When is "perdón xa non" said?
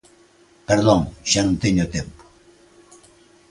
0.69-1.61